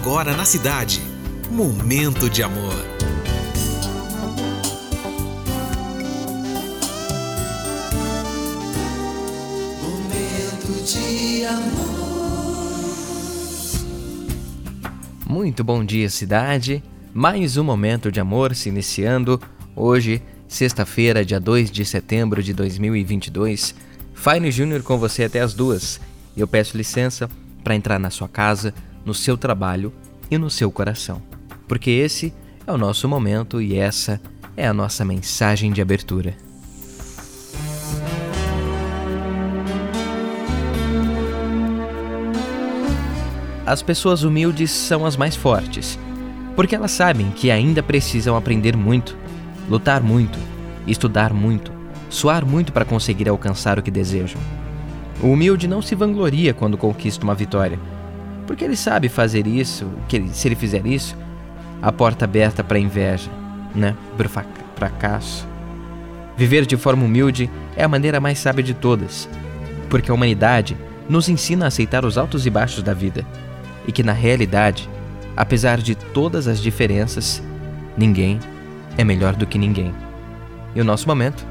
[0.00, 1.02] agora na cidade.
[1.50, 2.74] Momento de amor.
[9.82, 11.90] Momento de amor.
[15.28, 16.82] Muito bom dia, cidade.
[17.12, 19.38] Mais um momento de amor se iniciando.
[19.76, 23.74] Hoje, sexta-feira, dia 2 de setembro de 2022.
[24.14, 26.00] Fine Júnior com você até as duas.
[26.34, 27.28] Eu peço licença
[27.62, 28.72] para entrar na sua casa,
[29.04, 29.92] no seu trabalho
[30.30, 31.22] e no seu coração.
[31.66, 32.32] Porque esse
[32.66, 34.20] é o nosso momento e essa
[34.56, 36.36] é a nossa mensagem de abertura.
[43.66, 45.96] As pessoas humildes são as mais fortes,
[46.56, 49.16] porque elas sabem que ainda precisam aprender muito,
[49.68, 50.38] lutar muito,
[50.88, 51.70] estudar muito,
[52.08, 54.40] suar muito para conseguir alcançar o que desejam.
[55.22, 57.78] O humilde não se vangloria quando conquista uma vitória,
[58.50, 61.16] porque ele sabe fazer isso, que ele, se ele fizer isso,
[61.80, 63.30] a porta aberta para inveja,
[63.72, 63.94] né?
[64.16, 64.28] Para
[64.74, 65.46] fracasso.
[66.36, 69.28] Viver de forma humilde é a maneira mais sábia de todas,
[69.88, 70.76] porque a humanidade
[71.08, 73.24] nos ensina a aceitar os altos e baixos da vida,
[73.86, 74.90] e que na realidade,
[75.36, 77.40] apesar de todas as diferenças,
[77.96, 78.40] ninguém
[78.98, 79.94] é melhor do que ninguém.
[80.74, 81.46] E o nosso momento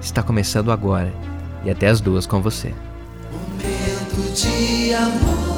[0.00, 1.12] está começando agora
[1.62, 2.72] e até as duas com você.
[3.30, 5.57] Momento de amor.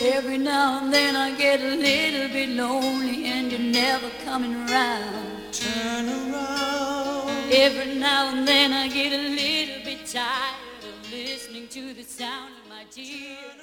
[0.00, 5.52] Every now and then I get a little bit lonely and you're never coming around.
[5.52, 7.52] Turn around.
[7.52, 12.52] Every now and then I get a little bit tired of listening to the sound
[12.62, 13.58] of my tears.